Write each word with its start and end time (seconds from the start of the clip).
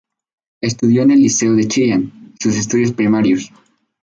Estudió 0.63 1.03
en 1.03 1.11
el 1.11 1.19
Liceo 1.19 1.53
de 1.53 1.67
Chillán 1.67 2.33
sus 2.39 2.55
estudios 2.55 2.91
primarios. 2.91 3.51